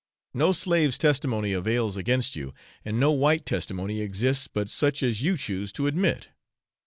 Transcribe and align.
No 0.33 0.51
slaves' 0.51 0.97
testimony 0.97 1.53
avails 1.53 1.95
against 1.95 2.35
you, 2.35 2.55
and 2.83 2.99
no 2.99 3.11
white 3.11 3.45
testimony 3.45 4.01
exists 4.01 4.47
but 4.47 4.67
such 4.67 5.03
as 5.03 5.21
you 5.21 5.37
choose 5.37 5.71
to 5.73 5.85
admit. 5.85 6.29